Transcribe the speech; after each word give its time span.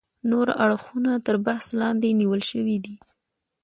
نور 0.29 0.47
اړخونه 0.63 1.11
تر 1.25 1.35
بحث 1.45 1.65
لاندې 1.81 2.09
نیول 2.19 2.41
شوي 2.51 2.77
دي. 2.85 2.95